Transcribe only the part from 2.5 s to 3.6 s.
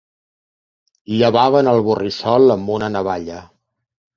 amb una navalla.